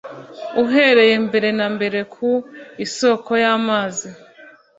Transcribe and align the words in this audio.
uhereye 0.63 1.15
mbere 1.27 1.49
na 1.57 1.67
mbere 1.75 1.99
ku 2.13 2.29
isoko 2.85 3.31
y’amazi 3.43 4.07